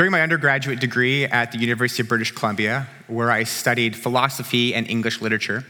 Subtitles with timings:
[0.00, 4.88] During my undergraduate degree at the University of British Columbia, where I studied philosophy and
[4.88, 5.66] English literature,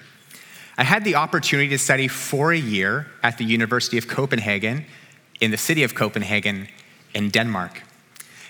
[0.79, 4.85] I had the opportunity to study for a year at the University of Copenhagen
[5.41, 6.69] in the city of Copenhagen
[7.13, 7.83] in Denmark.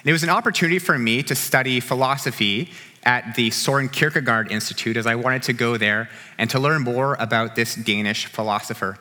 [0.00, 2.72] And it was an opportunity for me to study philosophy
[3.04, 7.16] at the Soren Kierkegaard Institute as I wanted to go there and to learn more
[7.18, 8.98] about this Danish philosopher.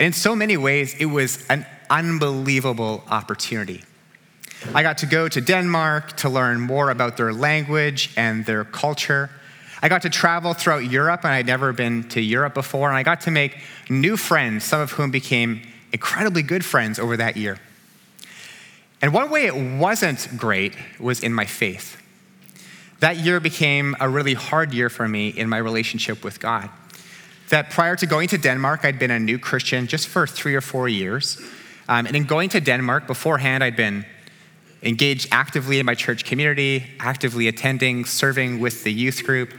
[0.00, 3.84] And in so many ways, it was an unbelievable opportunity.
[4.74, 9.30] I got to go to Denmark to learn more about their language and their culture.
[9.80, 13.02] I got to travel throughout Europe, and I'd never been to Europe before, and I
[13.02, 17.58] got to make new friends, some of whom became incredibly good friends over that year.
[19.00, 22.02] And one way it wasn't great was in my faith.
[22.98, 26.68] That year became a really hard year for me in my relationship with God.
[27.50, 30.60] That prior to going to Denmark, I'd been a new Christian just for three or
[30.60, 31.40] four years.
[31.88, 34.04] Um, and in going to Denmark, beforehand, I'd been
[34.82, 39.52] engaged actively in my church community, actively attending, serving with the youth group.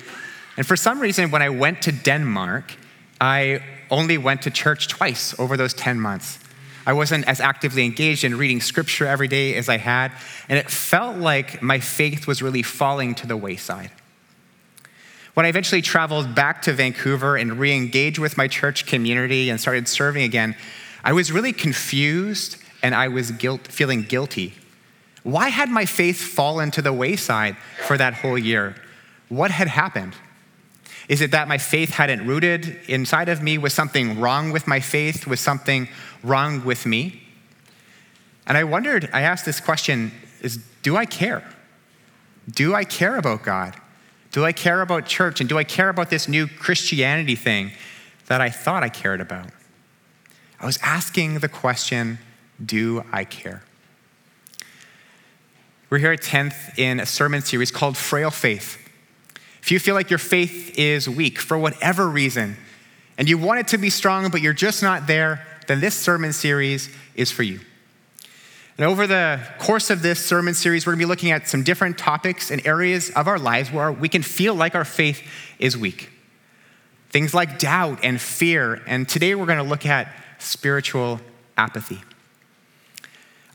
[0.57, 2.73] And for some reason, when I went to Denmark,
[3.19, 6.39] I only went to church twice over those 10 months.
[6.85, 10.11] I wasn't as actively engaged in reading scripture every day as I had,
[10.47, 13.91] and it felt like my faith was really falling to the wayside.
[15.33, 19.59] When I eventually traveled back to Vancouver and re engaged with my church community and
[19.59, 20.55] started serving again,
[21.03, 24.53] I was really confused and I was guilt, feeling guilty
[25.31, 28.75] why had my faith fallen to the wayside for that whole year?
[29.27, 30.15] What had happened?
[31.07, 33.57] Is it that my faith hadn't rooted inside of me?
[33.57, 35.25] Was something wrong with my faith?
[35.25, 35.87] Was something
[36.23, 37.23] wrong with me?
[38.45, 41.43] And I wondered, I asked this question is do I care?
[42.49, 43.75] Do I care about God?
[44.31, 45.39] Do I care about church?
[45.39, 47.71] And do I care about this new Christianity thing
[48.27, 49.49] that I thought I cared about?
[50.59, 52.19] I was asking the question,
[52.63, 53.63] do I care?
[55.89, 58.77] We're here at 10th in a sermon series called Frail Faith.
[59.63, 62.57] If you feel like your faith is weak for whatever reason,
[63.17, 66.31] and you want it to be strong, but you're just not there, then this sermon
[66.31, 67.59] series is for you.
[68.77, 71.97] And over the course of this sermon series, we're gonna be looking at some different
[71.97, 75.23] topics and areas of our lives where we can feel like our faith
[75.57, 76.11] is weak.
[77.09, 78.79] Things like doubt and fear.
[78.85, 80.07] And today we're gonna look at
[80.37, 81.19] spiritual
[81.57, 81.99] apathy.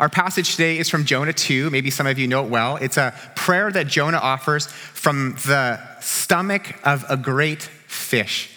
[0.01, 1.71] Our passage today is from Jonah 2.
[1.71, 2.77] Maybe some of you know it well.
[2.77, 8.51] It's a prayer that Jonah offers from the stomach of a great fish.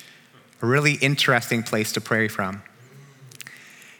[0.64, 2.64] A really interesting place to pray from.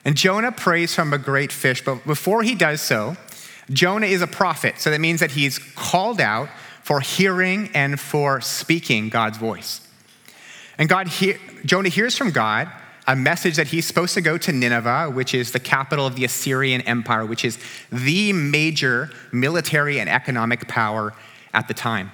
[0.04, 3.16] And Jonah prays from a great fish, but before he does so,
[3.70, 4.80] Jonah is a prophet.
[4.80, 6.50] So that means that he's called out
[6.82, 9.82] for hearing and for speaking God's voice.
[10.80, 12.72] And God he- Jonah hears from God
[13.08, 16.26] a message that he's supposed to go to Nineveh, which is the capital of the
[16.26, 17.58] Assyrian Empire, which is
[17.92, 21.14] the major military and economic power
[21.54, 22.12] at the time.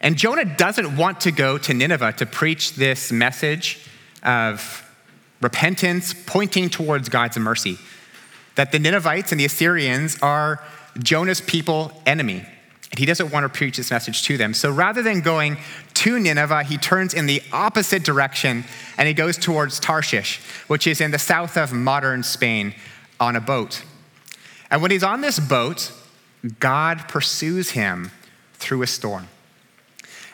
[0.00, 3.86] And Jonah doesn't want to go to Nineveh to preach this message
[4.22, 4.84] of
[5.40, 7.78] repentance pointing towards God's mercy.
[8.56, 10.62] That the Ninevites and the Assyrians are
[10.98, 12.44] Jonah's people enemy.
[12.90, 14.54] And he doesn't want to preach this message to them.
[14.54, 15.56] So rather than going
[15.94, 18.64] to Nineveh, he turns in the opposite direction
[18.96, 22.74] and he goes towards Tarshish, which is in the south of modern Spain,
[23.18, 23.82] on a boat.
[24.70, 25.92] And when he's on this boat,
[26.60, 28.10] God pursues him
[28.54, 29.28] through a storm.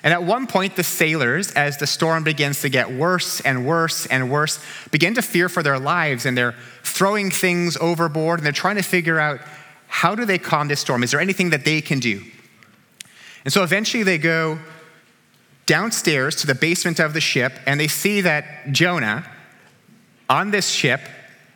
[0.03, 4.07] And at one point, the sailors, as the storm begins to get worse and worse
[4.07, 4.59] and worse,
[4.91, 8.83] begin to fear for their lives and they're throwing things overboard and they're trying to
[8.83, 9.41] figure out
[9.89, 11.03] how do they calm this storm?
[11.03, 12.23] Is there anything that they can do?
[13.45, 14.59] And so eventually they go
[15.67, 19.25] downstairs to the basement of the ship and they see that Jonah
[20.29, 21.01] on this ship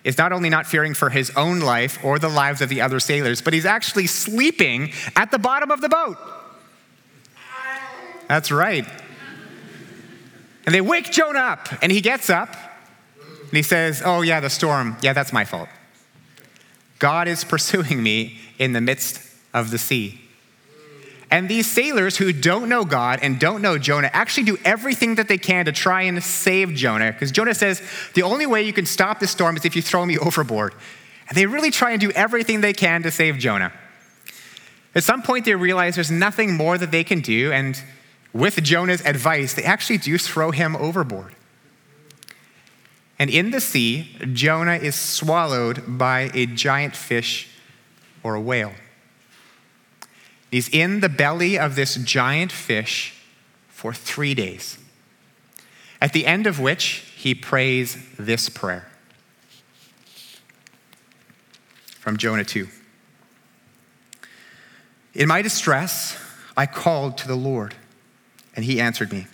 [0.04, 3.00] is not only not fearing for his own life or the lives of the other
[3.00, 6.16] sailors, but he's actually sleeping at the bottom of the boat.
[8.28, 8.86] That's right.
[10.66, 12.56] And they wake Jonah up, and he gets up
[13.18, 14.96] and he says, Oh, yeah, the storm.
[15.02, 15.68] Yeah, that's my fault.
[16.98, 19.20] God is pursuing me in the midst
[19.52, 20.23] of the sea.
[21.34, 25.26] And these sailors who don't know God and don't know Jonah actually do everything that
[25.26, 27.10] they can to try and save Jonah.
[27.10, 27.82] Because Jonah says,
[28.14, 30.76] the only way you can stop the storm is if you throw me overboard.
[31.28, 33.72] And they really try and do everything they can to save Jonah.
[34.94, 37.50] At some point, they realize there's nothing more that they can do.
[37.50, 37.82] And
[38.32, 41.34] with Jonah's advice, they actually do throw him overboard.
[43.18, 47.48] And in the sea, Jonah is swallowed by a giant fish
[48.22, 48.74] or a whale.
[50.54, 53.20] He's in the belly of this giant fish
[53.66, 54.78] for three days,
[56.00, 58.88] at the end of which he prays this prayer
[61.98, 62.68] from Jonah 2.
[65.14, 66.16] In my distress,
[66.56, 67.74] I called to the Lord,
[68.54, 69.26] and he answered me.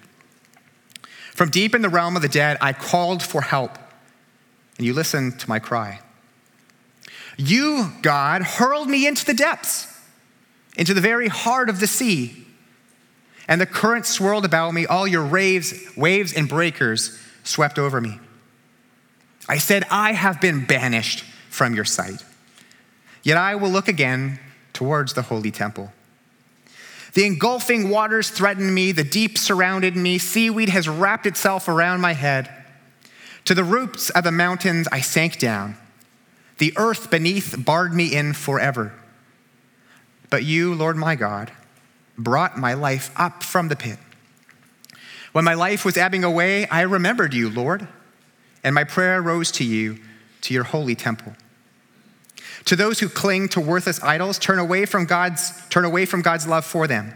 [1.34, 3.78] From deep in the realm of the dead, I called for help,
[4.78, 6.00] and you listened to my cry.
[7.36, 9.99] You, God, hurled me into the depths,
[10.80, 12.46] into the very heart of the sea.
[13.46, 18.18] And the current swirled about me, all your waves, waves and breakers swept over me.
[19.46, 22.24] I said, I have been banished from your sight.
[23.22, 24.40] Yet I will look again
[24.72, 25.92] towards the holy temple.
[27.12, 32.14] The engulfing waters threatened me, the deep surrounded me, seaweed has wrapped itself around my
[32.14, 32.48] head.
[33.44, 35.76] To the roots of the mountains I sank down.
[36.56, 38.94] The earth beneath barred me in forever.
[40.30, 41.50] But you, Lord my God,
[42.16, 43.98] brought my life up from the pit.
[45.32, 47.86] When my life was ebbing away, I remembered you, Lord,
[48.64, 49.98] and my prayer rose to you,
[50.42, 51.34] to your holy temple.
[52.66, 56.46] To those who cling to worthless idols, turn away from God's, turn away from God's
[56.46, 57.14] love for them.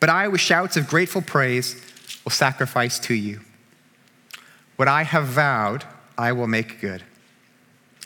[0.00, 1.80] But I, with shouts of grateful praise,
[2.24, 3.40] will sacrifice to you.
[4.76, 5.84] What I have vowed,
[6.16, 7.02] I will make good.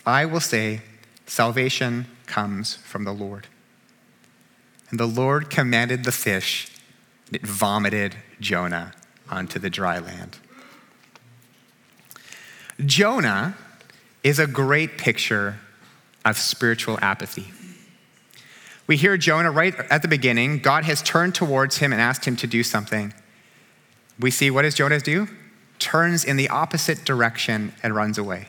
[0.07, 0.83] I will say,
[1.27, 3.47] Salvation comes from the Lord.
[4.93, 6.71] And the Lord commanded the fish,
[7.27, 8.93] and it vomited Jonah
[9.29, 10.39] onto the dry land.
[12.85, 13.57] Jonah
[14.23, 15.59] is a great picture
[16.27, 17.53] of spiritual apathy.
[18.87, 20.59] We hear Jonah right at the beginning.
[20.59, 23.15] God has turned towards him and asked him to do something.
[24.21, 25.27] We see what does Jonah do?
[25.79, 28.47] Turns in the opposite direction and runs away.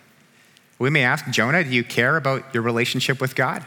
[0.78, 3.64] We may ask, Jonah, do you care about your relationship with God?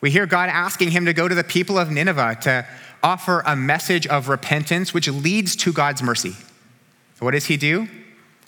[0.00, 2.66] We hear God asking him to go to the people of Nineveh to
[3.02, 6.36] offer a message of repentance, which leads to God's mercy.
[7.20, 7.88] What does he do?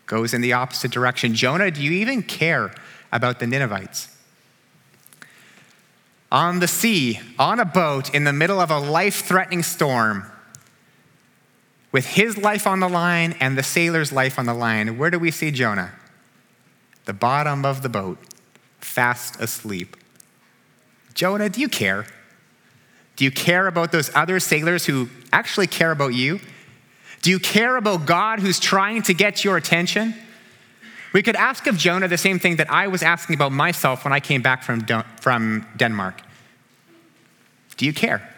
[0.06, 1.34] Goes in the opposite direction.
[1.34, 2.74] Jonah, do you even care
[3.10, 4.14] about the Ninevites?
[6.30, 10.30] On the sea, on a boat, in the middle of a life threatening storm,
[11.92, 15.18] with his life on the line and the sailor's life on the line, where do
[15.18, 15.92] we see Jonah?
[17.06, 18.18] The bottom of the boat,
[18.80, 19.96] fast asleep.
[21.16, 22.06] Jonah, do you care?
[23.16, 26.38] Do you care about those other sailors who actually care about you?
[27.22, 30.14] Do you care about God who's trying to get your attention?
[31.14, 34.12] We could ask of Jonah the same thing that I was asking about myself when
[34.12, 34.84] I came back from,
[35.20, 36.20] from Denmark.
[37.78, 38.30] Do you care?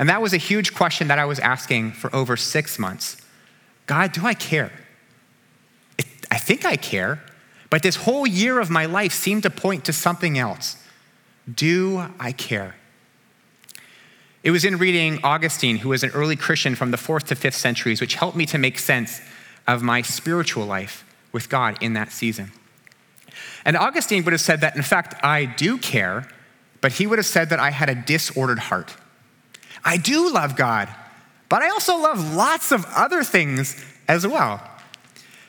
[0.00, 3.16] And that was a huge question that I was asking for over six months.
[3.86, 4.72] God, do I care?
[6.32, 7.22] I think I care,
[7.70, 10.82] but this whole year of my life seemed to point to something else.
[11.52, 12.74] Do I care?
[14.42, 17.56] It was in reading Augustine, who was an early Christian from the fourth to fifth
[17.56, 19.20] centuries, which helped me to make sense
[19.66, 22.52] of my spiritual life with God in that season.
[23.64, 26.28] And Augustine would have said that, in fact, I do care,
[26.80, 28.94] but he would have said that I had a disordered heart.
[29.84, 30.88] I do love God,
[31.48, 34.62] but I also love lots of other things as well.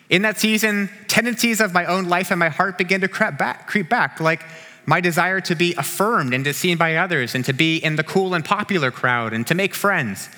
[0.09, 3.67] In that season, tendencies of my own life and my heart began to creep back,
[3.67, 4.43] creep back, like
[4.87, 8.03] my desire to be affirmed and to seen by others and to be in the
[8.03, 10.29] cool and popular crowd and to make friends.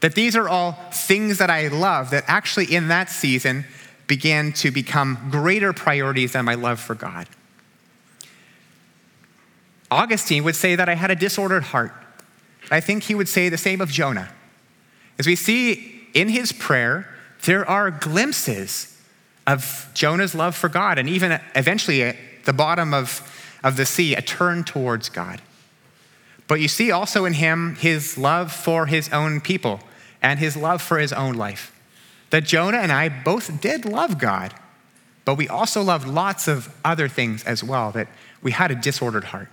[0.00, 3.64] That these are all things that I love that actually in that season
[4.06, 7.26] began to become greater priorities than my love for God.
[9.90, 11.92] Augustine would say that I had a disordered heart.
[12.70, 14.28] I think he would say the same of Jonah.
[15.18, 17.08] As we see in his prayer,
[17.46, 19.00] there are glimpses
[19.46, 23.22] of Jonah's love for God and even eventually at the bottom of,
[23.62, 25.42] of the sea, a turn towards God.
[26.46, 29.80] But you see also in him his love for his own people
[30.22, 31.74] and his love for his own life.
[32.30, 34.54] That Jonah and I both did love God,
[35.24, 38.08] but we also loved lots of other things as well, that
[38.42, 39.48] we had a disordered heart.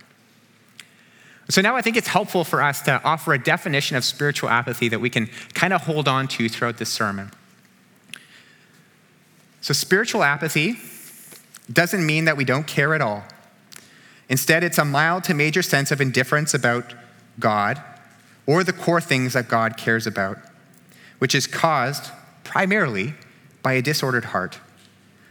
[1.48, 4.88] So now I think it's helpful for us to offer a definition of spiritual apathy
[4.88, 7.30] that we can kind of hold on to throughout this sermon.
[9.60, 10.76] So, spiritual apathy
[11.72, 13.24] doesn't mean that we don't care at all.
[14.28, 16.94] Instead, it's a mild to major sense of indifference about
[17.38, 17.80] God
[18.46, 20.38] or the core things that God cares about
[21.18, 22.10] which is caused
[22.44, 23.14] primarily
[23.62, 24.58] by a disordered heart,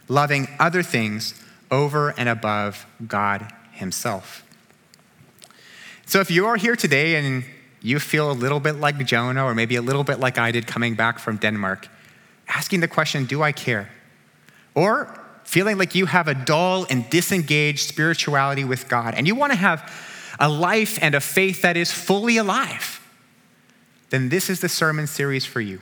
[0.07, 4.43] loving other things over and above God Himself.
[6.05, 7.43] So if you are here today and
[7.81, 10.67] you feel a little bit like Jonah, or maybe a little bit like I did
[10.67, 11.87] coming back from Denmark,
[12.47, 13.89] asking the question, Do I care?
[14.73, 19.53] Or feeling like you have a dull and disengaged spirituality with God, and you want
[19.53, 19.91] to have
[20.39, 23.01] a life and a faith that is fully alive
[24.09, 25.81] then this is the sermon series for you.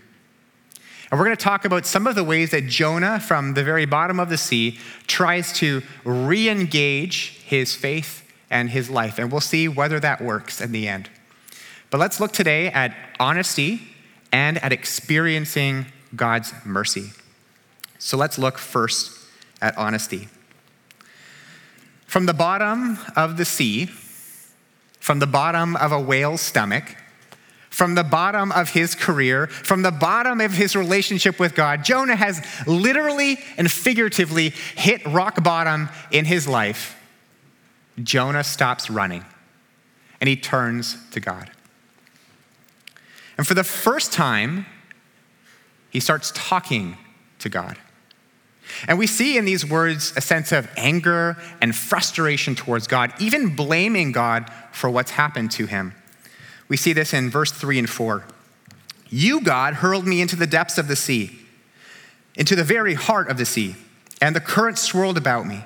[1.11, 3.85] And we're going to talk about some of the ways that Jonah, from the very
[3.85, 9.41] bottom of the sea, tries to re engage his faith and his life, and we'll
[9.41, 11.09] see whether that works in the end.
[11.91, 13.81] But let's look today at honesty
[14.31, 17.11] and at experiencing God's mercy.
[17.99, 19.19] So let's look first
[19.63, 20.27] at honesty.
[22.05, 23.85] From the bottom of the sea,
[24.99, 26.97] from the bottom of a whale's stomach,
[27.69, 32.15] from the bottom of his career, from the bottom of his relationship with God, Jonah
[32.15, 36.99] has literally and figuratively hit rock bottom in his life.
[38.03, 39.25] Jonah stops running
[40.21, 41.49] and he turns to God.
[43.37, 44.67] And for the first time,
[45.89, 46.97] he starts talking
[47.39, 47.77] to God.
[48.87, 53.55] And we see in these words a sense of anger and frustration towards God, even
[53.55, 55.93] blaming God for what's happened to him.
[56.67, 58.25] We see this in verse 3 and 4.
[59.09, 61.39] You, God, hurled me into the depths of the sea,
[62.35, 63.75] into the very heart of the sea,
[64.21, 65.63] and the current swirled about me.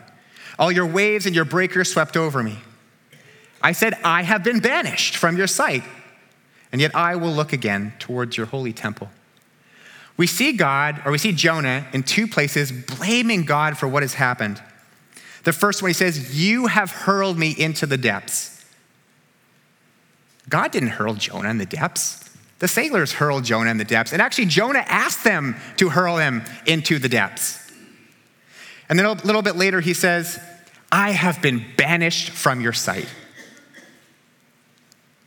[0.60, 2.58] All your waves and your breakers swept over me.
[3.62, 5.84] I said, I have been banished from your sight,
[6.72, 9.10] and yet I will look again towards your holy temple.
[10.18, 14.16] We see God, or we see Jonah in two places blaming God for what has
[14.16, 14.62] happened.
[15.44, 18.66] The first one, he says, You have hurled me into the depths.
[20.50, 22.24] God didn't hurl Jonah in the depths.
[22.60, 24.12] The sailors hurled Jonah in the depths.
[24.12, 27.72] And actually, Jonah asked them to hurl him into the depths.
[28.90, 30.40] And then a little bit later, he says,
[30.92, 33.08] I have been banished from your sight.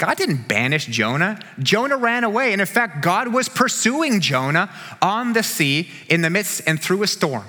[0.00, 1.38] God didn't banish Jonah.
[1.58, 2.52] Jonah ran away.
[2.52, 4.70] And in fact, God was pursuing Jonah
[5.02, 7.44] on the sea in the midst and through a storm.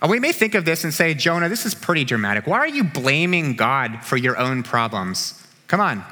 [0.00, 2.46] And we may think of this and say, Jonah, this is pretty dramatic.
[2.46, 5.46] Why are you blaming God for your own problems?
[5.66, 6.02] Come on.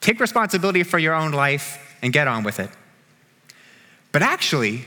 [0.00, 2.70] Take responsibility for your own life and get on with it.
[4.12, 4.84] But actually,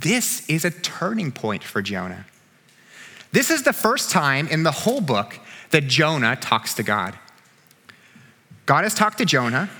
[0.00, 2.24] this is a turning point for Jonah.
[3.32, 7.14] This is the first time in the whole book that Jonah talks to God.
[8.66, 9.70] God has talked to Jonah.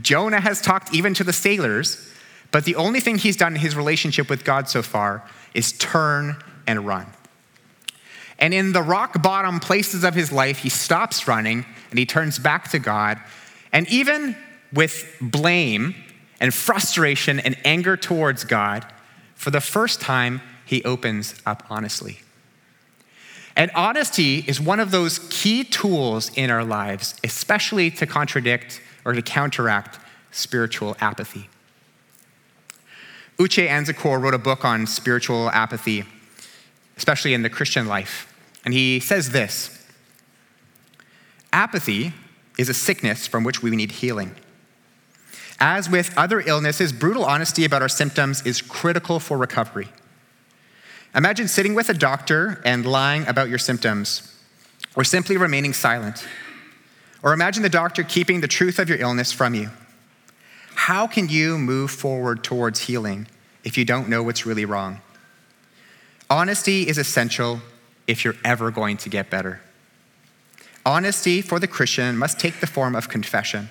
[0.00, 2.08] Jonah has talked even to the sailors,
[2.50, 6.36] but the only thing he's done in his relationship with God so far is turn
[6.66, 7.06] and run.
[8.38, 12.38] And in the rock bottom places of his life, he stops running and he turns
[12.38, 13.18] back to God.
[13.72, 14.36] And even
[14.72, 15.94] with blame
[16.40, 18.86] and frustration and anger towards God,
[19.34, 22.20] for the first time, he opens up honestly.
[23.56, 29.12] And honesty is one of those key tools in our lives, especially to contradict or
[29.12, 29.98] to counteract
[30.30, 31.48] spiritual apathy.
[33.38, 36.04] Uche Anizor wrote a book on spiritual apathy,
[36.96, 38.32] especially in the Christian life.
[38.64, 39.84] And he says this
[41.52, 42.12] Apathy
[42.58, 44.34] is a sickness from which we need healing.
[45.58, 49.88] As with other illnesses, brutal honesty about our symptoms is critical for recovery.
[51.14, 54.34] Imagine sitting with a doctor and lying about your symptoms,
[54.96, 56.26] or simply remaining silent.
[57.22, 59.70] Or imagine the doctor keeping the truth of your illness from you.
[60.74, 63.26] How can you move forward towards healing
[63.62, 65.00] if you don't know what's really wrong?
[66.30, 67.60] Honesty is essential
[68.06, 69.60] if you're ever going to get better.
[70.84, 73.68] Honesty for the Christian must take the form of confession.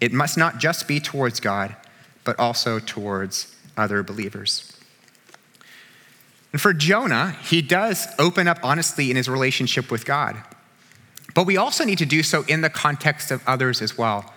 [0.00, 1.76] It must not just be towards God,
[2.24, 4.79] but also towards other believers.
[6.52, 10.36] And for Jonah, he does open up honestly in his relationship with God.
[11.34, 14.32] But we also need to do so in the context of others as well.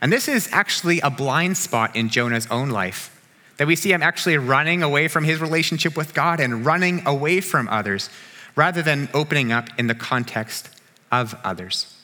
[0.00, 3.14] And this is actually a blind spot in Jonah's own life.
[3.58, 7.40] That we see him actually running away from his relationship with God and running away
[7.40, 8.08] from others
[8.54, 10.70] rather than opening up in the context
[11.10, 11.94] of others.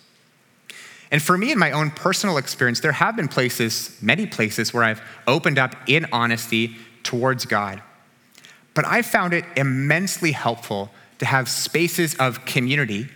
[1.11, 4.83] And for me, in my own personal experience, there have been places, many places, where
[4.83, 7.80] I've opened up in honesty towards God.
[8.75, 13.09] But I found it immensely helpful to have spaces of community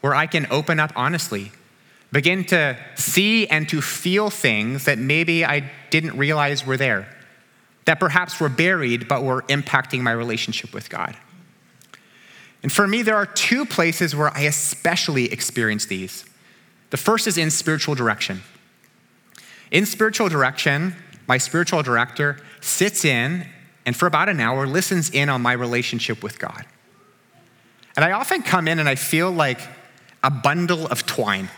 [0.00, 1.52] where I can open up honestly,
[2.12, 7.08] begin to see and to feel things that maybe I didn't realize were there,
[7.86, 11.16] that perhaps were buried but were impacting my relationship with God.
[12.62, 16.24] And for me, there are two places where I especially experience these.
[16.90, 18.42] The first is in spiritual direction.
[19.70, 23.46] In spiritual direction, my spiritual director sits in
[23.86, 26.64] and for about an hour listens in on my relationship with God.
[27.96, 29.60] And I often come in and I feel like
[30.22, 31.48] a bundle of twine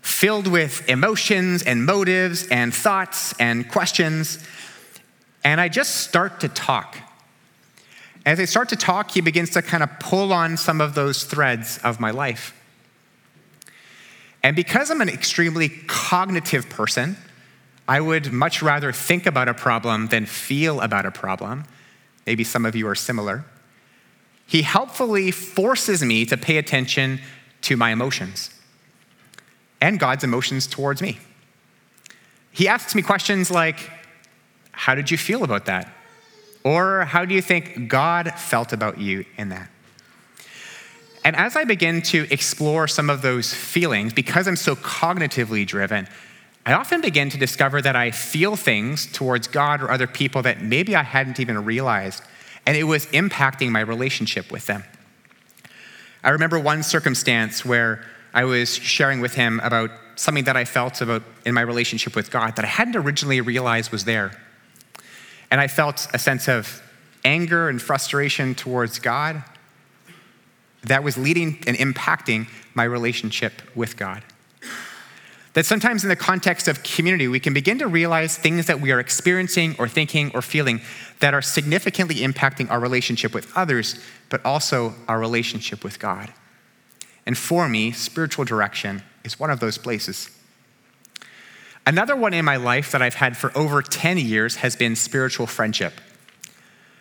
[0.00, 4.38] filled with emotions and motives and thoughts and questions.
[5.44, 6.96] And I just start to talk.
[8.24, 11.24] As I start to talk, he begins to kind of pull on some of those
[11.24, 12.54] threads of my life.
[14.42, 17.16] And because I'm an extremely cognitive person,
[17.88, 21.64] I would much rather think about a problem than feel about a problem.
[22.26, 23.46] Maybe some of you are similar.
[24.46, 27.20] He helpfully forces me to pay attention
[27.62, 28.50] to my emotions
[29.80, 31.18] and God's emotions towards me.
[32.52, 33.90] He asks me questions like,
[34.72, 35.90] How did you feel about that?
[36.64, 39.70] Or how do you think God felt about you in that?
[41.24, 46.08] And as I begin to explore some of those feelings, because I'm so cognitively driven,
[46.68, 50.60] I often begin to discover that I feel things towards God or other people that
[50.60, 52.22] maybe I hadn't even realized,
[52.66, 54.84] and it was impacting my relationship with them.
[56.22, 61.00] I remember one circumstance where I was sharing with him about something that I felt
[61.00, 64.38] about in my relationship with God that I hadn't originally realized was there.
[65.50, 66.82] And I felt a sense of
[67.24, 69.42] anger and frustration towards God
[70.82, 74.22] that was leading and impacting my relationship with God.
[75.58, 78.92] That sometimes in the context of community, we can begin to realize things that we
[78.92, 80.80] are experiencing or thinking or feeling
[81.18, 86.32] that are significantly impacting our relationship with others, but also our relationship with God.
[87.26, 90.30] And for me, spiritual direction is one of those places.
[91.84, 95.48] Another one in my life that I've had for over 10 years has been spiritual
[95.48, 95.94] friendship.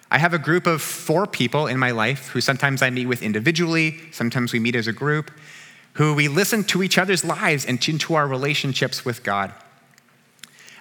[0.10, 3.22] I have a group of four people in my life who sometimes I meet with
[3.22, 5.30] individually, sometimes we meet as a group,
[5.98, 9.51] who we listen to each other's lives and into our relationships with God.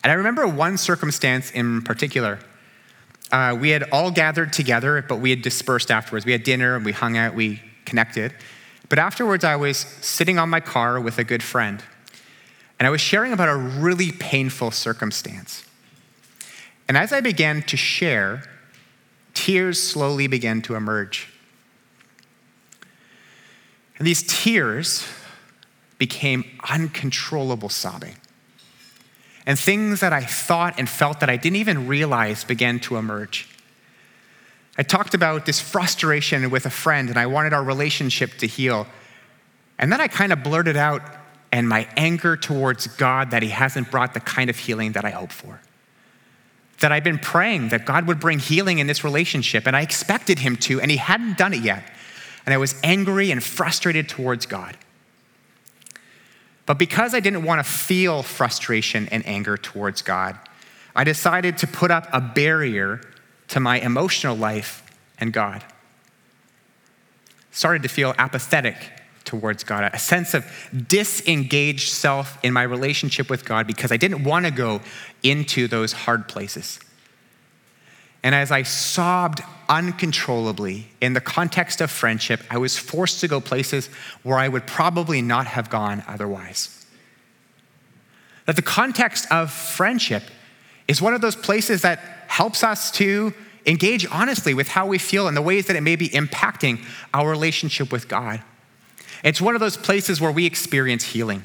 [0.04, 2.38] And I remember one circumstance in particular.
[3.32, 6.26] Uh, we had all gathered together, but we had dispersed afterwards.
[6.26, 8.34] We had dinner and we hung out, we connected.
[8.90, 11.82] But afterwards, I was sitting on my car with a good friend,
[12.78, 15.64] and I was sharing about a really painful circumstance.
[16.88, 18.42] And as I began to share,
[19.32, 21.28] tears slowly began to emerge.
[23.98, 25.06] And these tears
[25.98, 28.16] became uncontrollable sobbing.
[29.46, 33.48] And things that I thought and felt that I didn't even realize began to emerge.
[34.76, 38.86] I talked about this frustration with a friend, and I wanted our relationship to heal.
[39.78, 41.00] And then I kind of blurted out,
[41.52, 45.10] and my anger towards God that He hasn't brought the kind of healing that I
[45.10, 45.60] hope for.
[46.80, 50.40] That I've been praying that God would bring healing in this relationship, and I expected
[50.40, 51.90] Him to, and He hadn't done it yet.
[52.46, 54.76] And I was angry and frustrated towards God.
[56.64, 60.38] But because I didn't want to feel frustration and anger towards God,
[60.94, 63.00] I decided to put up a barrier
[63.48, 64.82] to my emotional life
[65.18, 65.64] and God.
[67.50, 68.76] Started to feel apathetic
[69.24, 70.46] towards God, a sense of
[70.88, 74.80] disengaged self in my relationship with God because I didn't want to go
[75.22, 76.78] into those hard places.
[78.22, 83.40] And as I sobbed uncontrollably in the context of friendship, I was forced to go
[83.40, 83.88] places
[84.22, 86.86] where I would probably not have gone otherwise.
[88.46, 90.22] That the context of friendship
[90.88, 91.98] is one of those places that
[92.28, 93.34] helps us to
[93.66, 97.28] engage honestly with how we feel and the ways that it may be impacting our
[97.28, 98.42] relationship with God.
[99.24, 101.44] It's one of those places where we experience healing.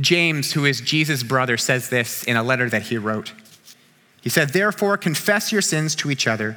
[0.00, 3.32] James, who is Jesus' brother, says this in a letter that he wrote.
[4.26, 6.56] He said, Therefore, confess your sins to each other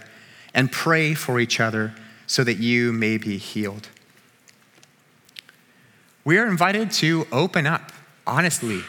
[0.55, 1.93] and pray for each other
[2.25, 3.89] so that you may be healed.
[6.25, 7.91] We are invited to open up
[8.25, 8.82] honestly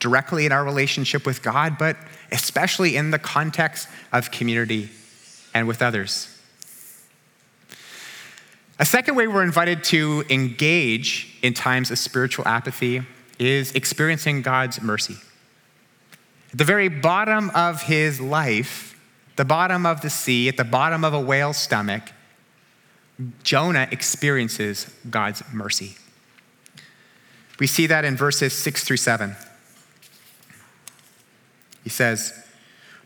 [0.00, 1.98] directly in our relationship with God, but
[2.32, 4.88] especially in the context of community
[5.52, 6.34] and with others.
[8.78, 13.02] A second way we're invited to engage in times of spiritual apathy
[13.38, 15.16] is experiencing God's mercy.
[16.54, 18.96] At the very bottom of his life,
[19.34, 22.12] the bottom of the sea, at the bottom of a whale's stomach,
[23.42, 25.96] Jonah experiences God's mercy.
[27.58, 29.34] We see that in verses six through seven.
[31.82, 32.46] He says,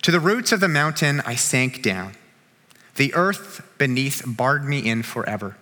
[0.02, 2.16] To the roots of the mountain I sank down.
[2.96, 5.56] The earth beneath barred me in forever.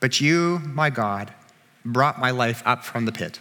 [0.00, 1.32] But you, my God,
[1.82, 3.40] brought my life up from the pit.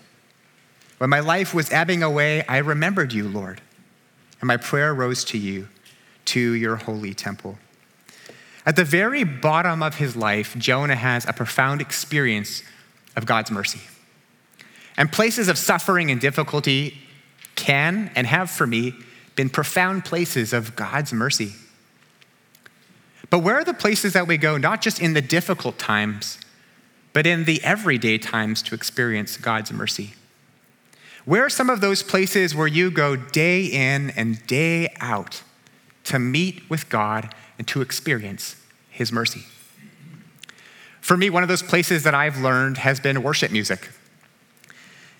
[1.01, 3.59] When my life was ebbing away, I remembered you, Lord,
[4.39, 5.67] and my prayer rose to you,
[6.25, 7.57] to your holy temple.
[8.67, 12.61] At the very bottom of his life, Jonah has a profound experience
[13.15, 13.79] of God's mercy.
[14.95, 16.99] And places of suffering and difficulty
[17.55, 18.93] can and have for me
[19.35, 21.53] been profound places of God's mercy.
[23.31, 26.37] But where are the places that we go, not just in the difficult times,
[27.11, 30.13] but in the everyday times to experience God's mercy?
[31.25, 35.43] Where are some of those places where you go day in and day out
[36.05, 38.55] to meet with God and to experience
[38.89, 39.43] His mercy?
[40.99, 43.89] For me, one of those places that I've learned has been worship music.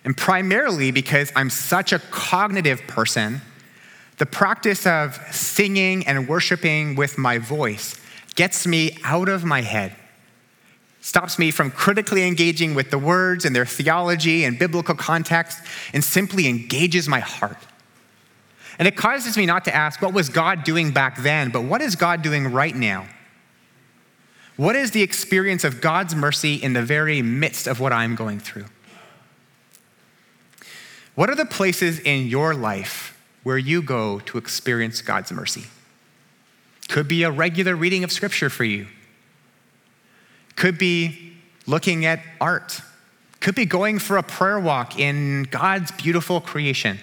[0.04, 3.40] And primarily because I'm such a cognitive person,
[4.18, 7.96] the practice of singing and worshiping with my voice
[8.34, 9.94] gets me out of my head,
[11.02, 15.58] stops me from critically engaging with the words and their theology and biblical context,
[15.92, 17.58] and simply engages my heart.
[18.78, 21.82] And it causes me not to ask, what was God doing back then, but what
[21.82, 23.06] is God doing right now?
[24.56, 28.38] What is the experience of God's mercy in the very midst of what I'm going
[28.38, 28.66] through?
[31.16, 35.64] What are the places in your life where you go to experience God's mercy?
[36.88, 38.86] Could be a regular reading of Scripture for you
[40.56, 41.32] could be
[41.66, 42.80] looking at art,
[43.40, 46.98] could be going for a prayer walk in God's beautiful creation.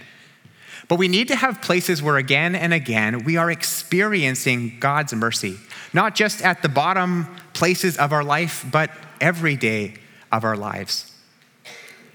[0.87, 5.57] But we need to have places where again and again we are experiencing God's mercy,
[5.93, 8.89] not just at the bottom places of our life, but
[9.21, 9.95] every day
[10.31, 11.11] of our lives.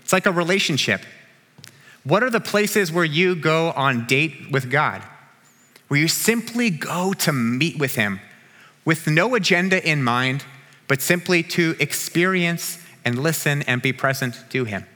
[0.01, 1.03] It's like a relationship.
[2.03, 5.03] What are the places where you go on date with God?
[5.88, 8.20] Where you simply go to meet with Him
[8.85, 10.44] with no agenda in mind,
[10.88, 14.87] but simply to experience and listen and be present to Him.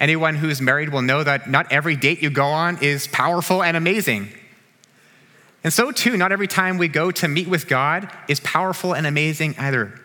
[0.00, 3.76] Anyone who's married will know that not every date you go on is powerful and
[3.76, 4.28] amazing.
[5.64, 9.06] And so, too, not every time we go to meet with God is powerful and
[9.06, 10.00] amazing either.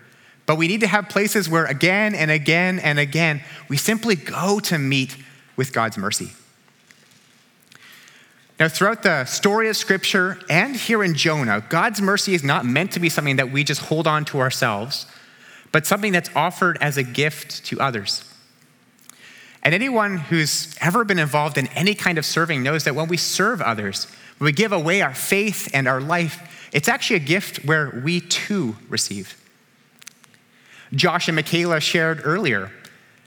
[0.46, 4.60] But we need to have places where again and again and again we simply go
[4.62, 5.16] to meet
[5.56, 6.32] with God's mercy.
[8.60, 12.92] Now, throughout the story of Scripture and here in Jonah, God's mercy is not meant
[12.92, 15.08] to be something that we just hold on to ourselves,
[15.72, 18.24] but something that's offered as a gift to others.
[19.64, 23.18] And anyone who's ever been involved in any kind of serving knows that when we
[23.18, 24.06] serve others,
[24.38, 28.20] when we give away our faith and our life, it's actually a gift where we
[28.20, 29.40] too receive.
[30.94, 32.72] Josh and Michaela shared earlier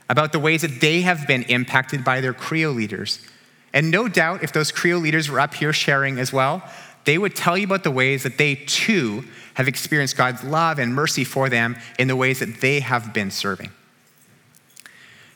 [0.09, 3.27] about the ways that they have been impacted by their CREO leaders
[3.73, 6.63] and no doubt, if those Creo leaders were up here sharing as well,
[7.05, 9.25] they would tell you about the ways that they too
[9.55, 13.31] have experienced God's love and mercy for them in the ways that they have been
[13.31, 13.71] serving.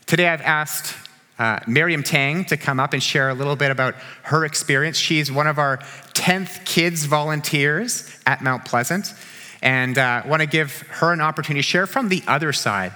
[0.06, 0.96] Today, I've asked
[1.38, 4.98] uh, Miriam Tang to come up and share a little bit about her experience.
[4.98, 5.78] She's one of our
[6.12, 9.14] 10th kids volunteers at Mount Pleasant,
[9.62, 12.92] and uh, want to give her an opportunity to share from the other side.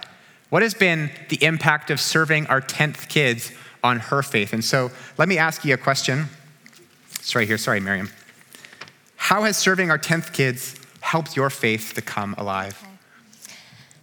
[0.50, 3.50] What has been the impact of serving our 10th kids
[3.84, 4.52] on her faith.
[4.52, 6.26] And so let me ask you a question.
[7.20, 7.58] It's right here.
[7.58, 8.10] Sorry, Miriam.
[9.16, 12.82] How has serving our 10th kids helped your faith to come alive?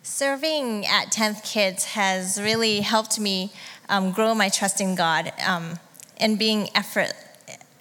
[0.04, 3.52] Serving at 10th Kids has really helped me
[3.90, 5.80] um, grow my trust in God um,
[6.18, 7.12] and being effort,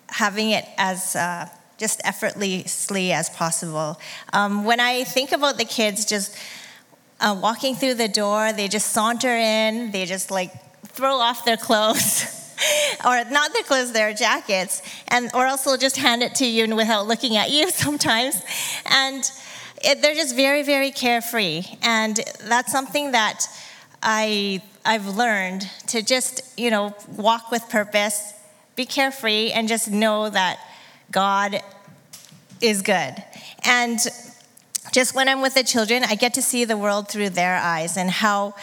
[0.08, 4.00] having it as uh, just effortlessly as possible.
[4.32, 6.34] Um, when I think about the kids just
[7.20, 10.52] uh, walking through the door, they just saunter in, they just like
[11.00, 12.36] throw off their clothes.
[13.06, 16.76] or not their clothes, their jackets, and or else they'll just hand it to you
[16.76, 18.42] without looking at you sometimes.
[18.84, 19.24] And
[19.82, 23.46] it, they're just very, very carefree, and that's something that
[24.02, 28.34] I I've learned to just you know walk with purpose,
[28.76, 30.60] be carefree, and just know that
[31.10, 31.62] God
[32.60, 33.14] is good.
[33.64, 33.98] And
[34.92, 37.96] just when I'm with the children, I get to see the world through their eyes
[37.96, 38.54] and how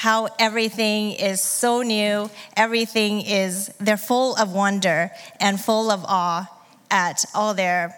[0.00, 6.48] how everything is so new, everything is, they're full of wonder and full of awe
[6.90, 7.94] at all their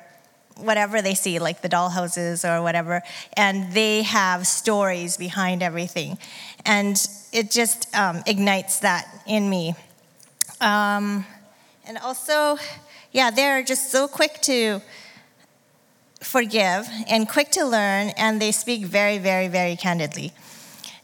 [0.56, 3.02] whatever they see, like the dollhouses or whatever,
[3.34, 6.18] and they have stories behind everything.
[6.66, 6.96] And
[7.32, 9.76] it just um, ignites that in me.
[10.60, 11.24] Um,
[11.86, 12.58] and also,
[13.12, 14.82] yeah, they're just so quick to
[16.20, 20.32] forgive and quick to learn, and they speak very, very, very candidly.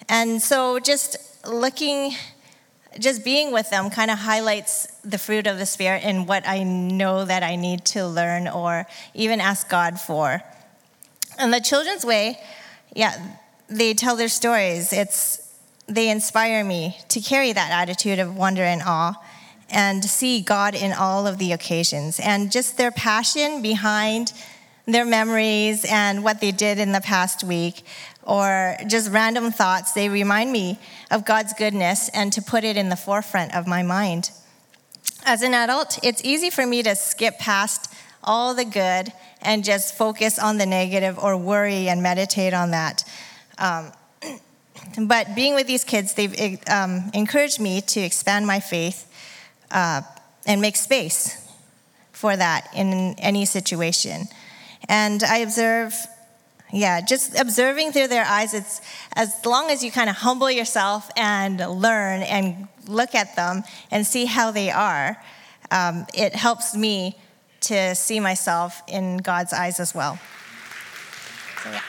[0.08, 2.14] And so just looking,
[2.98, 6.62] just being with them kind of highlights the fruit of the Spirit and what I
[6.62, 10.42] know that I need to learn or even ask God for.
[11.38, 12.38] And the children's way,
[12.94, 13.36] yeah,
[13.68, 14.92] they tell their stories.
[14.92, 15.44] It's
[15.86, 19.14] they inspire me to carry that attitude of wonder and awe
[19.70, 22.20] and see God in all of the occasions.
[22.20, 24.32] And just their passion behind
[24.86, 27.84] their memories and what they did in the past week
[28.28, 30.78] or just random thoughts, they remind me
[31.10, 34.30] of God's goodness and to put it in the forefront of my mind.
[35.24, 39.10] As an adult, it's easy for me to skip past all the good
[39.40, 43.02] and just focus on the negative or worry and meditate on that.
[43.56, 43.92] Um,
[45.06, 49.10] but being with these kids, they've um, encouraged me to expand my faith
[49.70, 50.02] uh,
[50.46, 51.48] and make space
[52.12, 54.26] for that in any situation.
[54.86, 55.94] And I observe
[56.72, 58.80] yeah, just observing through their eyes, it's
[59.14, 64.06] as long as you kind of humble yourself and learn and look at them and
[64.06, 65.16] see how they are,
[65.70, 67.16] um, it helps me
[67.60, 70.18] to see myself in God's eyes as well.
[71.62, 71.80] So, yeah.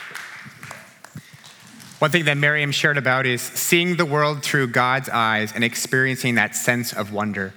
[1.98, 6.36] One thing that Miriam shared about is seeing the world through God's eyes and experiencing
[6.36, 7.52] that sense of wonder.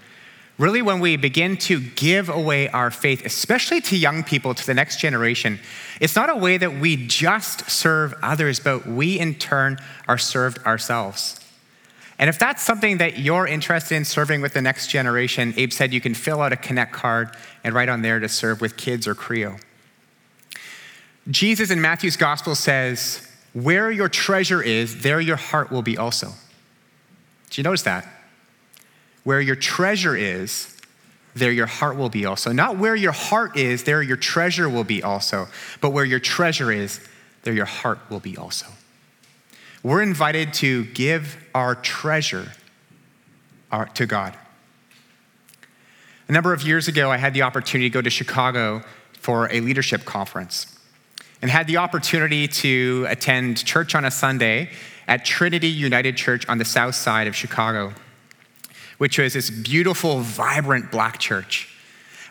[0.59, 4.73] Really, when we begin to give away our faith, especially to young people, to the
[4.73, 5.59] next generation,
[5.99, 10.59] it's not a way that we just serve others, but we in turn are served
[10.59, 11.39] ourselves.
[12.19, 15.91] And if that's something that you're interested in serving with the next generation, Abe said
[15.91, 19.07] you can fill out a Connect card and write on there to serve with kids
[19.07, 19.59] or Creo.
[21.29, 26.33] Jesus in Matthew's gospel says, Where your treasure is, there your heart will be also.
[27.49, 28.07] Did you notice that?
[29.23, 30.75] Where your treasure is,
[31.35, 32.51] there your heart will be also.
[32.51, 35.47] Not where your heart is, there your treasure will be also,
[35.81, 36.99] but where your treasure is,
[37.43, 38.67] there your heart will be also.
[39.81, 42.51] We're invited to give our treasure
[43.71, 44.37] uh, to God.
[46.27, 48.81] A number of years ago, I had the opportunity to go to Chicago
[49.13, 50.79] for a leadership conference
[51.41, 54.69] and had the opportunity to attend church on a Sunday
[55.07, 57.93] at Trinity United Church on the south side of Chicago,
[58.97, 61.69] which was this beautiful, vibrant black church.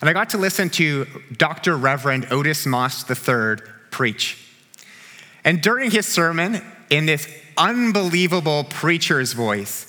[0.01, 1.77] And I got to listen to Dr.
[1.77, 3.57] Reverend Otis Moss III
[3.90, 4.38] preach.
[5.44, 9.87] And during his sermon, in this unbelievable preacher's voice.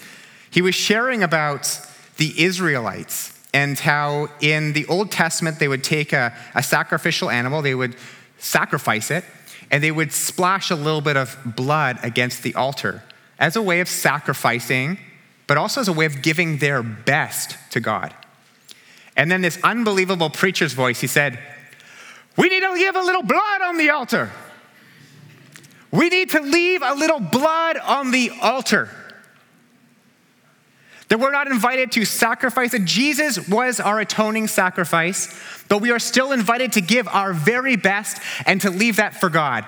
[0.49, 1.79] He was sharing about
[2.17, 7.61] the Israelites and how in the Old Testament they would take a, a sacrificial animal,
[7.61, 7.95] they would
[8.37, 9.25] sacrifice it,
[9.69, 13.03] and they would splash a little bit of blood against the altar
[13.37, 14.97] as a way of sacrificing,
[15.47, 18.13] but also as a way of giving their best to God.
[19.15, 21.39] And then this unbelievable preacher's voice, he said,
[22.37, 24.31] We need to give a little blood on the altar.
[25.91, 28.89] We need to leave a little blood on the altar.
[31.09, 35.99] That we're not invited to sacrifice that Jesus was our atoning sacrifice, but we are
[35.99, 39.65] still invited to give our very best and to leave that for God.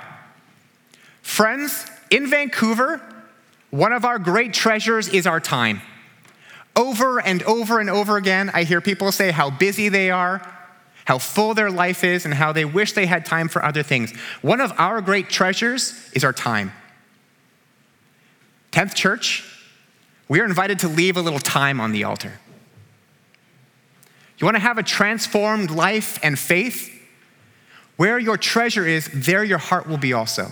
[1.21, 3.01] Friends, in Vancouver,
[3.75, 5.81] one of our great treasures is our time.
[6.77, 10.49] Over and over and over again, I hear people say how busy they are,
[11.03, 14.15] how full their life is, and how they wish they had time for other things.
[14.41, 16.71] One of our great treasures is our time.
[18.71, 19.43] 10th Church,
[20.29, 22.39] we are invited to leave a little time on the altar.
[24.37, 26.91] You want to have a transformed life and faith?
[27.97, 30.51] Where your treasure is, there your heart will be also.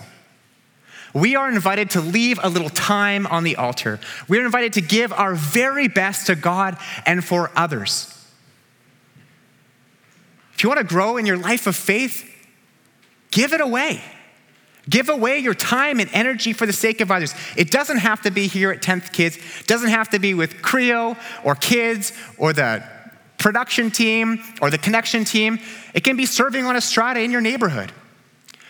[1.14, 4.00] We are invited to leave a little time on the altar.
[4.28, 8.10] We are invited to give our very best to God and for others.
[10.54, 12.28] If you want to grow in your life of faith,
[13.30, 14.02] give it away.
[14.90, 17.32] Give away your time and energy for the sake of others.
[17.56, 19.36] It doesn't have to be here at 10th Kids.
[19.36, 22.84] It doesn't have to be with Creo or kids or the
[23.38, 25.58] production team or the connection team.
[25.94, 27.92] It can be serving on a strata in your neighborhood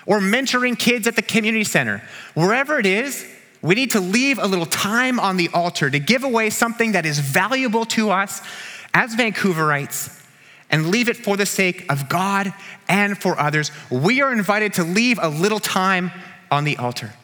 [0.07, 2.03] or mentoring kids at the community center.
[2.35, 3.27] Wherever it is,
[3.63, 7.07] we need to leave a little time on the altar to give away something that
[7.07, 8.43] is valuable to us
[8.93, 10.23] as Vancouverites
[10.71, 12.53] and leave it for the sake of God
[12.89, 13.71] and for others.
[13.91, 16.11] We are invited to leave a little time
[16.51, 17.15] on the altar.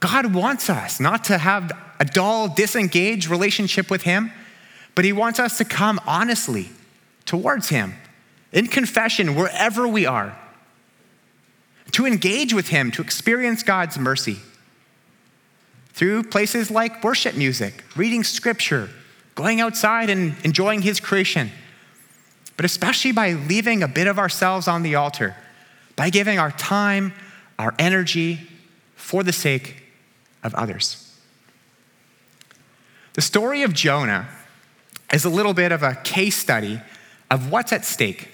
[0.00, 4.32] God wants us not to have a dull, disengaged relationship with Him,
[4.94, 6.70] but He wants us to come honestly
[7.24, 7.94] towards Him
[8.54, 10.38] in confession, wherever we are,
[11.90, 14.38] to engage with Him, to experience God's mercy
[15.92, 18.88] through places like worship music, reading scripture,
[19.34, 21.50] going outside and enjoying His creation,
[22.56, 25.36] but especially by leaving a bit of ourselves on the altar,
[25.96, 27.12] by giving our time,
[27.58, 28.48] our energy
[28.94, 29.82] for the sake
[30.44, 31.00] of others.
[33.14, 34.28] The story of Jonah
[35.12, 36.80] is a little bit of a case study
[37.30, 38.28] of what's at stake.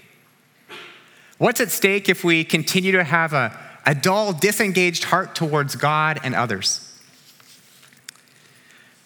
[1.40, 6.20] What's at stake if we continue to have a, a dull, disengaged heart towards God
[6.22, 6.86] and others?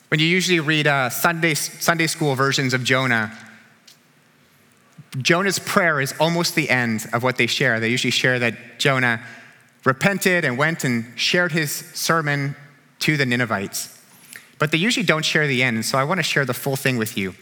[0.09, 3.33] When you usually read uh, Sunday, Sunday school versions of Jonah,
[5.19, 7.79] Jonah's prayer is almost the end of what they share.
[7.79, 9.23] They usually share that Jonah
[9.85, 12.57] repented and went and shared his sermon
[12.99, 13.97] to the Ninevites.
[14.59, 16.97] But they usually don't share the end, so I want to share the full thing
[16.97, 17.37] with you.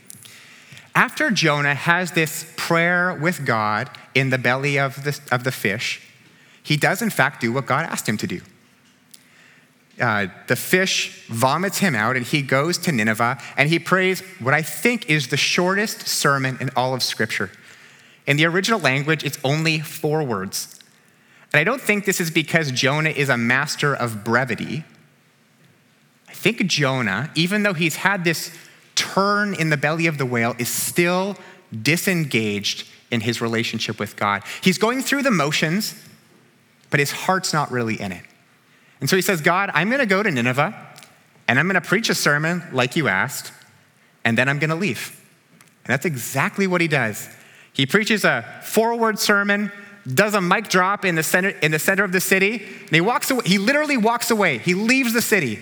[0.95, 6.01] After Jonah has this prayer with God in the belly of the, of the fish,
[6.63, 8.41] he does in fact do what God asked him to do
[10.01, 14.55] uh, the fish vomits him out and he goes to Nineveh and he prays what
[14.55, 17.51] I think is the shortest sermon in all of Scripture.
[18.27, 20.81] In the original language, it's only four words.
[21.53, 24.85] And I don't think this is because Jonah is a master of brevity.
[26.29, 28.57] I think Jonah, even though he's had this
[28.95, 31.37] turn in the belly of the whale, is still
[31.83, 34.43] disengaged in his relationship with God.
[34.63, 35.95] He's going through the motions,
[36.91, 38.25] but his heart's not really in it.
[39.01, 40.75] And so he says, God, I'm going to go to Nineveh
[41.49, 43.53] and I'm going to preach a sermon like you asked,
[44.25, 45.21] and then I'm going to leave.
[45.85, 47.29] And that's exactly what he does.
[47.73, 49.73] He preaches a four word sermon,
[50.07, 53.01] does a mic drop in the center, in the center of the city, and he
[53.01, 53.43] walks away.
[53.45, 54.59] He literally walks away.
[54.59, 55.59] He leaves the city.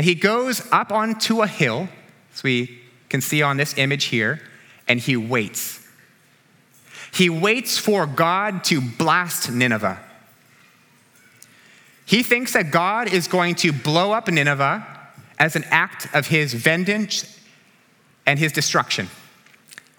[0.00, 1.86] And he goes up onto a hill,
[2.32, 4.40] as we can see on this image here,
[4.88, 5.86] and he waits.
[7.12, 10.00] He waits for God to blast Nineveh.
[12.06, 14.86] He thinks that God is going to blow up Nineveh
[15.38, 17.38] as an act of his vengeance
[18.24, 19.10] and his destruction.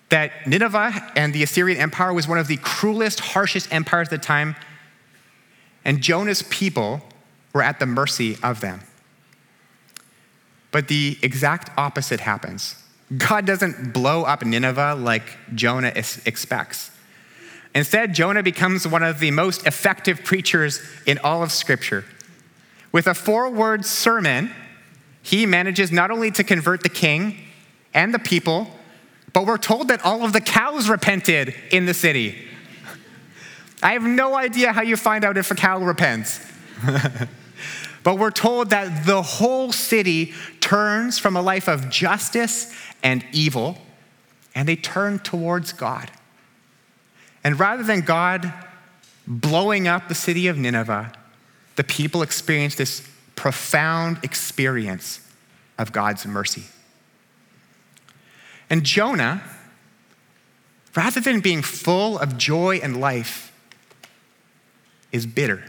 [0.10, 4.26] That Nineveh and the Assyrian Empire was one of the cruelest, harshest empires at the
[4.26, 4.56] time,
[5.86, 7.02] and Jonah's people
[7.54, 8.82] were at the mercy of them.
[10.72, 12.76] But the exact opposite happens.
[13.18, 15.92] God doesn't blow up Nineveh like Jonah
[16.26, 16.92] expects.
[17.76, 22.06] Instead, Jonah becomes one of the most effective preachers in all of Scripture.
[22.92, 24.52] With a four word sermon,
[25.22, 27.38] he manages not only to convert the king
[27.94, 28.68] and the people,
[29.34, 32.48] but we're told that all of the cows repented in the city.
[33.82, 36.40] I have no idea how you find out if a cow repents.
[38.04, 43.78] but we're told that the whole city turns from a life of justice and evil,
[44.56, 46.10] and they turn towards God.
[47.44, 48.52] And rather than God
[49.28, 51.14] blowing up the city of Nineveh,
[51.76, 55.28] the people experience this profound experience
[55.78, 56.64] of God's mercy.
[58.70, 59.42] And Jonah,
[60.96, 63.52] rather than being full of joy and life,
[65.12, 65.64] is bitter.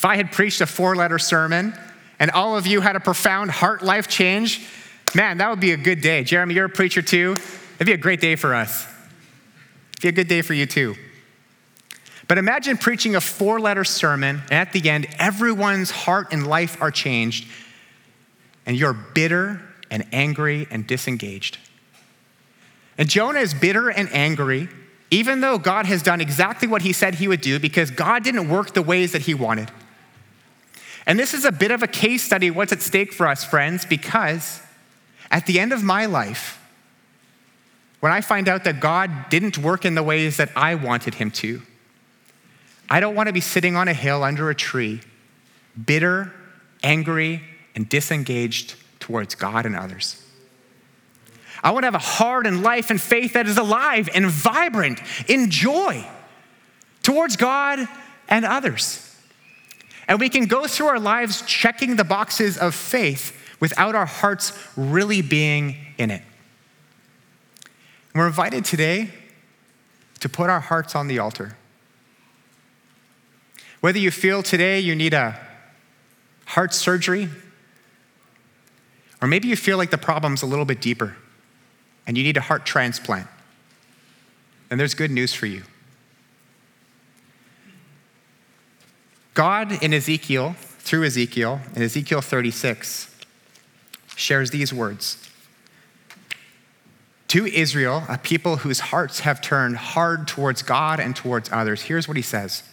[0.00, 1.74] If I had preached a four letter sermon
[2.18, 4.66] and all of you had a profound heart life change,
[5.14, 6.24] man, that would be a good day.
[6.24, 7.36] Jeremy, you're a preacher too.
[7.74, 8.86] It'd be a great day for us.
[9.98, 10.94] It'd be a good day for you too.
[12.28, 16.80] But imagine preaching a four letter sermon, and at the end, everyone's heart and life
[16.80, 17.46] are changed,
[18.64, 19.60] and you're bitter
[19.90, 21.58] and angry and disengaged.
[22.96, 24.70] And Jonah is bitter and angry,
[25.10, 28.48] even though God has done exactly what he said he would do, because God didn't
[28.48, 29.70] work the ways that he wanted.
[31.06, 33.84] And this is a bit of a case study what's at stake for us, friends,
[33.84, 34.60] because
[35.30, 36.60] at the end of my life,
[38.00, 41.30] when I find out that God didn't work in the ways that I wanted him
[41.32, 41.62] to,
[42.88, 45.00] I don't want to be sitting on a hill under a tree,
[45.86, 46.32] bitter,
[46.82, 47.42] angry,
[47.74, 50.24] and disengaged towards God and others.
[51.62, 55.00] I want to have a heart and life and faith that is alive and vibrant
[55.28, 56.06] in joy
[57.02, 57.86] towards God
[58.28, 59.09] and others.
[60.10, 64.52] And we can go through our lives checking the boxes of faith without our hearts
[64.76, 66.22] really being in it.
[68.12, 69.10] And we're invited today
[70.18, 71.56] to put our hearts on the altar.
[73.80, 75.38] Whether you feel today you need a
[76.46, 77.28] heart surgery,
[79.22, 81.14] or maybe you feel like the problem's a little bit deeper
[82.08, 83.28] and you need a heart transplant,
[84.70, 85.62] then there's good news for you.
[89.40, 93.10] God in Ezekiel, through Ezekiel, in Ezekiel 36,
[94.14, 95.16] shares these words
[97.28, 102.06] To Israel, a people whose hearts have turned hard towards God and towards others, here's
[102.06, 102.64] what he says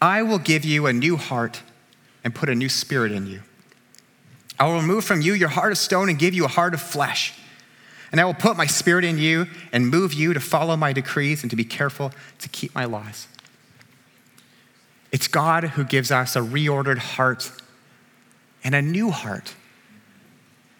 [0.00, 1.60] I will give you a new heart
[2.24, 3.42] and put a new spirit in you.
[4.58, 6.80] I will remove from you your heart of stone and give you a heart of
[6.80, 7.34] flesh.
[8.10, 11.42] And I will put my spirit in you and move you to follow my decrees
[11.42, 13.28] and to be careful to keep my laws.
[15.12, 17.50] It's God who gives us a reordered heart
[18.64, 19.54] and a new heart.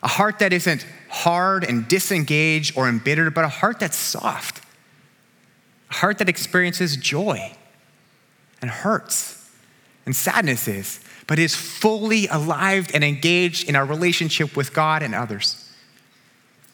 [0.02, 4.60] A heart that isn't hard and disengaged or embittered, but a heart that's soft.
[5.90, 7.52] A heart that experiences joy
[8.60, 9.50] and hurts
[10.04, 15.62] and sadnesses, but is fully alive and engaged in our relationship with God and others.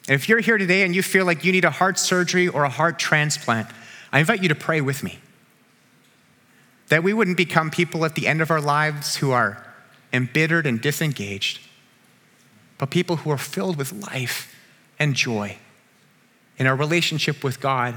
[0.07, 2.63] And if you're here today and you feel like you need a heart surgery or
[2.63, 3.67] a heart transplant,
[4.11, 5.19] I invite you to pray with me.
[6.93, 9.65] That we wouldn't become people at the end of our lives who are
[10.13, 11.59] embittered and disengaged,
[12.77, 14.55] but people who are filled with life
[14.99, 15.57] and joy
[16.59, 17.95] in our relationship with God,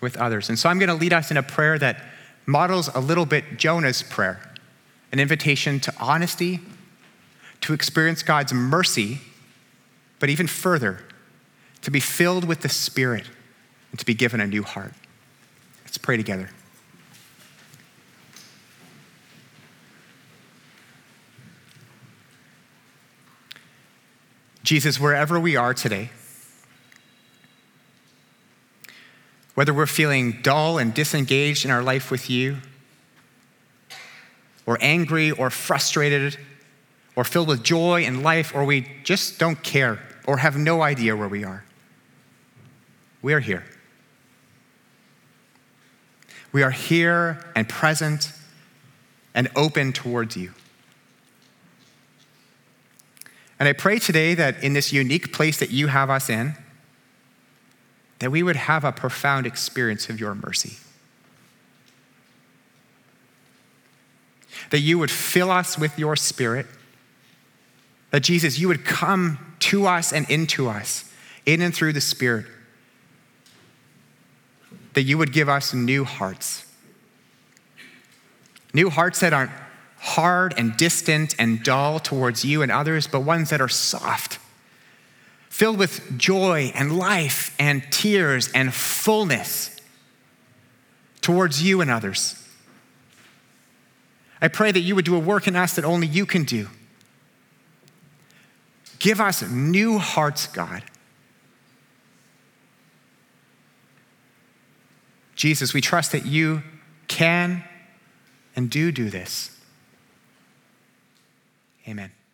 [0.00, 0.48] with others.
[0.48, 2.02] And so I'm going to lead us in a prayer that
[2.46, 4.40] models a little bit Jonah's prayer
[5.12, 6.58] an invitation to honesty,
[7.60, 9.20] to experience God's mercy,
[10.18, 10.98] but even further,
[11.82, 13.30] to be filled with the Spirit
[13.92, 14.94] and to be given a new heart.
[15.84, 16.50] Let's pray together.
[24.66, 26.10] Jesus, wherever we are today,
[29.54, 32.58] Whether we're feeling dull and disengaged in our life with you,
[34.66, 36.36] or angry or frustrated,
[37.16, 41.16] or filled with joy and life, or we just don't care or have no idea
[41.16, 41.64] where we are,
[43.22, 43.64] we are here.
[46.52, 48.32] We are here and present
[49.34, 50.52] and open towards you.
[53.58, 56.54] And I pray today that in this unique place that you have us in,
[58.18, 60.76] that we would have a profound experience of your mercy.
[64.70, 66.66] That you would fill us with your spirit.
[68.10, 71.10] That Jesus, you would come to us and into us,
[71.44, 72.46] in and through the Spirit.
[74.94, 76.64] That you would give us new hearts.
[78.72, 79.50] New hearts that aren't
[80.06, 84.38] hard and distant and dull towards you and others, but ones that are soft,
[85.50, 89.76] filled with joy and life and tears and fullness
[91.20, 92.40] towards you and others.
[94.40, 96.68] I pray that you would do a work in us that only you can do.
[99.00, 100.84] Give us new hearts, God.
[105.34, 106.62] Jesus, we trust that you
[107.08, 107.64] can
[108.54, 109.55] and do do this.
[111.88, 112.25] Amen.